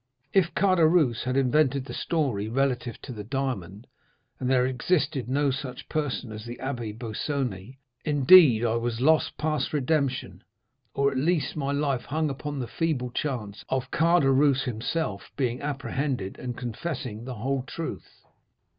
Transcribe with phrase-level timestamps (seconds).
[0.33, 3.85] "If Caderousse had invented the story relative to the diamond,
[4.39, 9.37] and there existed no such person as the Abbé Busoni, then, indeed, I was lost
[9.37, 10.43] past redemption,
[10.95, 16.39] or, at least, my life hung upon the feeble chance of Caderousse himself being apprehended
[16.39, 18.23] and confessing the whole truth.